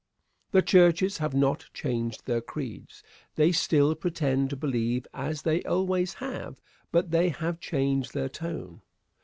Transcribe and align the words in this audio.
The 0.49 0.63
churches 0.63 1.19
have 1.19 1.35
not 1.35 1.67
changed 1.75 2.25
their 2.25 2.41
creeds. 2.41 3.03
They 3.35 3.51
still 3.51 3.93
pretend 3.93 4.49
to 4.49 4.55
believe 4.55 5.05
as 5.13 5.43
they 5.43 5.61
always 5.61 6.15
have 6.15 6.59
but 6.91 7.11
they 7.11 7.29
have 7.29 7.59
changed 7.59 8.15
their 8.15 8.27
tone. 8.27 8.81